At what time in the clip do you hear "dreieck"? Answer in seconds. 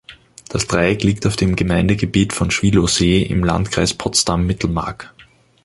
0.65-1.03